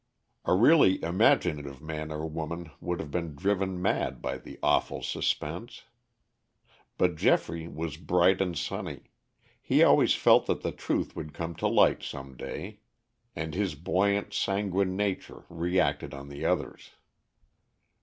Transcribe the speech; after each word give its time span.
A 0.45 0.55
really 0.55 0.99
imaginative 1.03 1.79
man 1.79 2.11
or 2.11 2.25
woman 2.25 2.71
would 2.79 2.99
have 2.99 3.11
been 3.11 3.35
driven 3.35 3.79
mad 3.79 4.19
by 4.19 4.39
the 4.39 4.57
awful 4.63 5.03
suspense. 5.03 5.83
But 6.97 7.15
Geoffrey 7.17 7.67
was 7.67 7.97
bright 7.97 8.41
and 8.41 8.57
sunny; 8.57 9.11
he 9.61 9.83
always 9.83 10.15
felt 10.15 10.47
that 10.47 10.61
the 10.61 10.71
truth 10.71 11.15
would 11.15 11.35
come 11.35 11.53
to 11.57 11.67
light 11.67 12.01
some 12.01 12.35
day. 12.35 12.79
And 13.35 13.53
his 13.53 13.75
buoyant, 13.75 14.33
sanguine 14.33 14.95
nature 14.95 15.43
reacted 15.49 16.15
on 16.15 16.29
the 16.29 16.45
others. 16.45 16.89